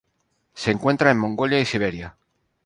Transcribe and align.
Se 0.55 0.71
encuentra 0.71 1.11
en 1.11 1.19
Mongolia 1.19 1.59
y 1.59 1.65
Siberia. 1.65 2.17